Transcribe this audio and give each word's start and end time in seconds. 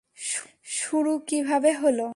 শুরু 0.75 1.13
কীভাবে 1.27 1.71
হলো? 1.73 2.07